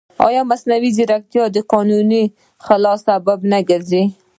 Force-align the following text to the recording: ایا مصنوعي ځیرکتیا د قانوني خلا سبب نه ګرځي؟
ایا 0.27 0.41
مصنوعي 0.51 0.89
ځیرکتیا 0.97 1.43
د 1.51 1.57
قانوني 1.71 2.23
خلا 2.65 2.93
سبب 3.05 3.39
نه 3.51 3.59
ګرځي؟ 3.69 4.03